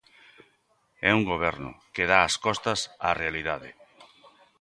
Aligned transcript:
É 1.09 1.11
un 1.19 1.23
goberno 1.31 1.71
que 1.93 2.05
dá 2.11 2.19
as 2.23 2.35
costas 2.45 2.79
á 3.07 3.09
realidade. 3.21 3.69